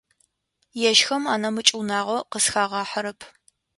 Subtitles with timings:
[0.89, 3.19] Ежьхэм анэмыкӏ унагъо къызхагъахьэрэп.